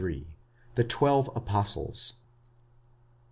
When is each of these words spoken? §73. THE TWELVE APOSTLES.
§73. 0.03 0.27
THE 0.73 0.83
TWELVE 0.83 1.29
APOSTLES. 1.35 2.13